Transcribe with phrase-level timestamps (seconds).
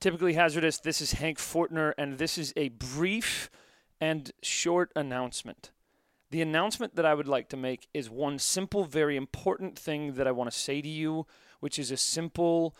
[0.00, 3.50] Typically Hazardous, this is Hank Fortener, and this is a brief
[4.00, 5.72] and short announcement.
[6.30, 10.28] The announcement that I would like to make is one simple, very important thing that
[10.28, 11.26] I want to say to you,
[11.58, 12.76] which is a simple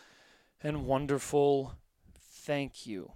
[0.63, 1.75] and wonderful
[2.17, 3.11] thank you.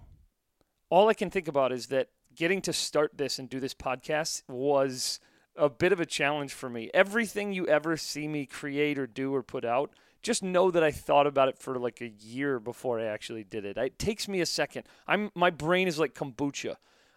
[0.90, 4.42] All I can think about is that getting to start this and do this podcast
[4.48, 5.18] was
[5.56, 6.90] a bit of a challenge for me.
[6.92, 9.92] Everything you ever see me create or do or put out
[10.24, 13.64] just know that I thought about it for like a year before I actually did
[13.64, 13.76] it.
[13.76, 14.84] It takes me a second.
[15.06, 16.76] I'm my brain is like kombucha.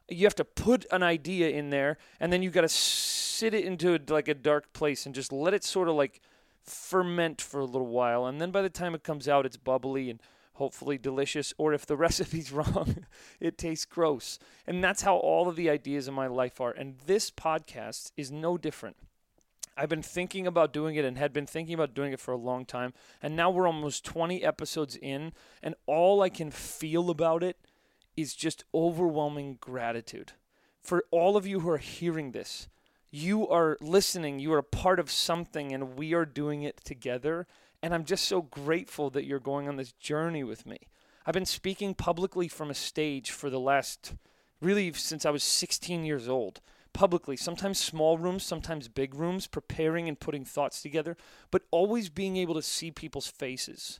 [0.09, 3.66] You have to put an idea in there, and then you got to sit it
[3.66, 6.22] into a, like a dark place and just let it sort of like
[6.63, 8.26] ferment for a little while.
[8.26, 10.21] And then by the time it comes out, it's bubbly and
[10.54, 11.54] hopefully delicious.
[11.58, 13.05] Or if the recipe's wrong,
[13.40, 14.40] it tastes gross.
[14.66, 16.71] And that's how all of the ideas in my life are.
[16.71, 18.98] And this podcast is no different.
[19.77, 22.38] I've been thinking about doing it and had been thinking about doing it for a
[22.38, 22.94] long time.
[23.22, 27.58] And now we're almost 20 episodes in, and all I can feel about it
[28.16, 30.34] is just overwhelming gratitude.
[30.82, 32.68] For all of you who are hearing this,
[33.12, 37.46] you are listening, you are a part of something, and we are doing it together.
[37.84, 40.80] And I'm just so grateful that you're going on this journey with me.
[41.26, 44.15] I've been speaking publicly from a stage for the last,
[44.59, 46.62] really, since I was 16 years old
[46.98, 51.15] publicly, sometimes small rooms, sometimes big rooms, preparing and putting thoughts together,
[51.51, 53.99] but always being able to see people's faces.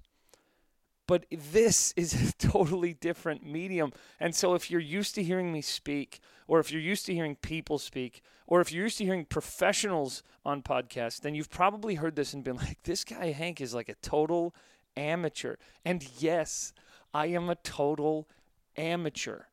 [1.06, 3.94] But this is a totally different medium.
[4.20, 7.36] And so, if you're used to hearing me speak, or if you're used to hearing
[7.36, 12.16] people speak, or if you're used to hearing professionals on podcasts, then you've probably heard
[12.16, 14.56] this and been like, this guy, Hank, is like a total
[14.96, 15.58] amateur.
[15.86, 16.74] And yes,
[17.14, 18.28] I am a total
[18.76, 19.44] amateur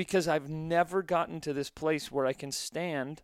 [0.00, 3.20] because I've never gotten to this place where I can stand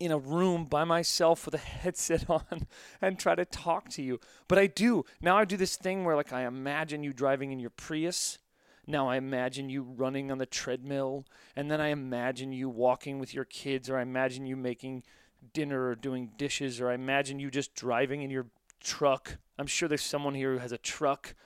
[0.00, 2.66] in a room by myself with a headset on
[3.00, 4.18] and try to talk to you.
[4.48, 5.04] But I do.
[5.22, 8.38] Now I do this thing where like I imagine you driving in your Prius.
[8.88, 13.32] Now I imagine you running on the treadmill and then I imagine you walking with
[13.32, 15.04] your kids or I imagine you making
[15.52, 18.46] dinner or doing dishes or I imagine you just driving in your
[18.80, 19.36] truck.
[19.60, 21.36] I'm sure there's someone here who has a truck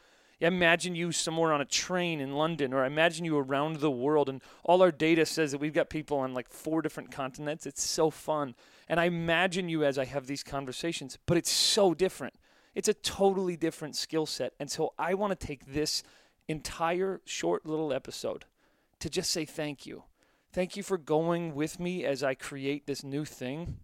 [0.47, 4.29] imagine you somewhere on a train in London, or I imagine you around the world.
[4.29, 7.67] And all our data says that we've got people on like four different continents.
[7.67, 8.55] It's so fun.
[8.89, 12.35] And I imagine you as I have these conversations, but it's so different.
[12.75, 14.55] It's a totally different skill set.
[14.61, 16.03] And so I want to take this
[16.47, 18.45] entire short little episode
[19.01, 20.05] to just say thank you.
[20.53, 23.79] Thank you for going with me as I create this new thing,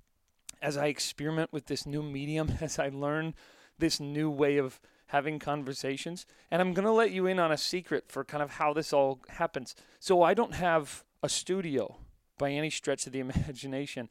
[0.63, 3.35] as I experiment with this new medium, as I learn
[3.79, 6.27] this new way of having conversations.
[6.51, 8.93] And I'm going to let you in on a secret for kind of how this
[8.93, 9.75] all happens.
[10.01, 11.97] So I don't have a studio
[12.39, 14.09] by any stretch of the imagination,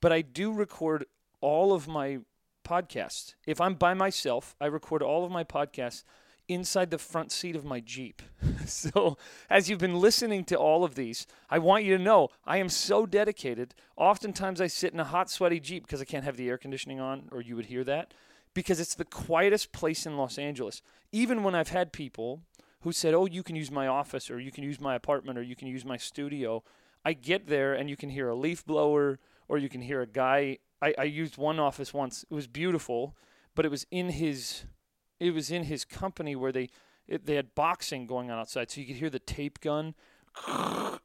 [0.00, 1.04] but I do record
[1.40, 2.18] all of my
[2.64, 3.34] podcasts.
[3.46, 6.04] If I'm by myself, I record all of my podcasts
[6.48, 8.22] inside the front seat of my Jeep.
[8.66, 9.18] so,
[9.50, 12.68] as you've been listening to all of these, I want you to know I am
[12.70, 13.74] so dedicated.
[13.96, 17.00] Oftentimes, I sit in a hot, sweaty Jeep because I can't have the air conditioning
[17.00, 18.14] on, or you would hear that
[18.58, 20.82] because it's the quietest place in Los Angeles.
[21.12, 22.42] Even when I've had people
[22.80, 25.42] who said, "Oh, you can use my office or you can use my apartment or
[25.42, 26.64] you can use my studio."
[27.04, 30.08] I get there and you can hear a leaf blower or you can hear a
[30.08, 30.58] guy.
[30.82, 32.24] I, I used one office once.
[32.28, 33.14] It was beautiful,
[33.54, 34.64] but it was in his
[35.20, 36.68] it was in his company where they
[37.06, 39.94] it, they had boxing going on outside, so you could hear the tape gun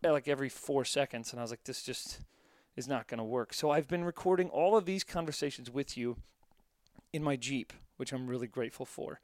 [0.02, 2.22] like every four seconds, and I was like, this just
[2.76, 3.54] is not going to work.
[3.54, 6.18] So I've been recording all of these conversations with you
[7.14, 9.22] in my Jeep, which I'm really grateful for.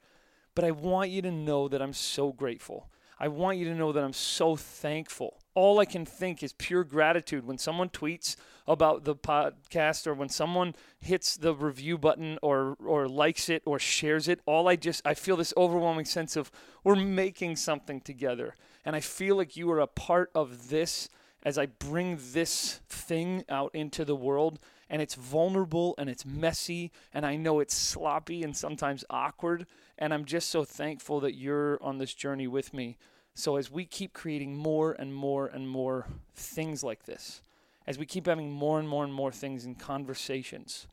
[0.54, 2.88] But I want you to know that I'm so grateful.
[3.22, 5.38] I want you to know that I'm so thankful.
[5.54, 8.34] All I can think is pure gratitude when someone tweets
[8.66, 13.78] about the podcast or when someone hits the review button or or likes it or
[13.78, 14.40] shares it.
[14.46, 16.50] All I just I feel this overwhelming sense of
[16.82, 18.54] we're making something together.
[18.86, 21.10] And I feel like you are a part of this
[21.42, 24.58] as I bring this thing out into the world
[24.88, 29.66] and it's vulnerable and it's messy and I know it's sloppy and sometimes awkward
[29.98, 32.96] and I'm just so thankful that you're on this journey with me.
[33.34, 37.40] So as we keep creating more and more and more things like this,
[37.86, 40.86] as we keep having more and more and more things in conversations,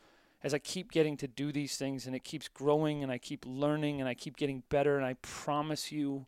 [0.44, 3.44] as I keep getting to do these things and it keeps growing and I keep
[3.46, 6.26] learning and I keep getting better and I promise you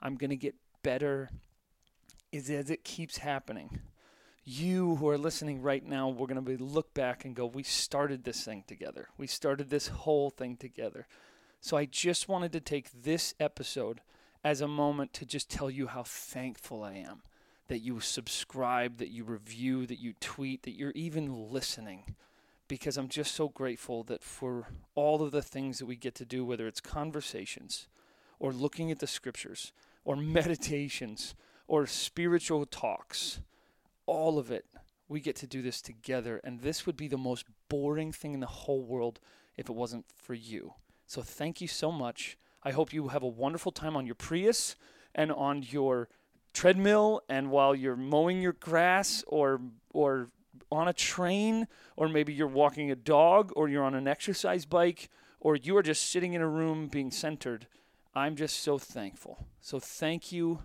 [0.00, 1.30] I'm going to get better
[2.32, 3.80] is as it keeps happening
[4.44, 7.62] you who are listening right now, we're going to be look back and go, we
[7.62, 9.08] started this thing together.
[9.16, 11.06] We started this whole thing together.
[11.60, 14.00] So I just wanted to take this episode
[14.42, 17.22] as a moment to just tell you how thankful I am
[17.68, 22.16] that you subscribe, that you review, that you tweet, that you're even listening.
[22.66, 26.24] Because I'm just so grateful that for all of the things that we get to
[26.24, 27.86] do, whether it's conversations
[28.38, 29.72] or looking at the scriptures,
[30.04, 31.34] or meditations
[31.70, 33.40] or spiritual talks.
[34.04, 34.64] All of it.
[35.08, 36.40] We get to do this together.
[36.42, 39.20] And this would be the most boring thing in the whole world
[39.56, 40.74] if it wasn't for you.
[41.06, 42.36] So thank you so much.
[42.64, 44.74] I hope you have a wonderful time on your Prius
[45.14, 46.08] and on your
[46.52, 50.28] treadmill and while you're mowing your grass or or
[50.72, 55.08] on a train or maybe you're walking a dog or you're on an exercise bike
[55.38, 57.68] or you are just sitting in a room being centered.
[58.12, 59.46] I'm just so thankful.
[59.60, 60.64] So thank you,